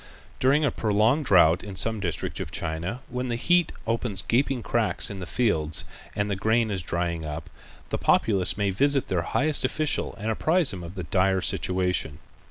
[0.39, 5.11] During a prolonged drought in some district of China, when the heat opens gaping cracks
[5.11, 5.85] in the fields
[6.15, 7.51] and the grain is drying up,
[7.89, 12.17] the populace may visit their highest official and apprise him of the dire situation.